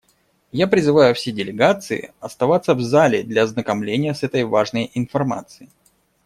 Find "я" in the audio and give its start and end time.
0.51-0.65